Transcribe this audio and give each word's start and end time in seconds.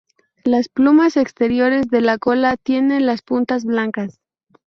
Las 0.43 0.67
plumas 0.67 1.15
exteriores 1.15 1.87
de 1.89 2.01
la 2.01 2.17
cola 2.17 2.57
tienen 2.57 3.05
las 3.05 3.21
puntas 3.21 3.65
blancas. 3.65 4.19